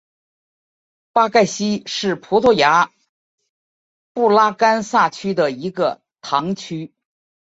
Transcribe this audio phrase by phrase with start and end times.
[1.13, 2.89] 巴盖希是葡萄牙
[4.13, 6.91] 布拉干萨区的一个堂区。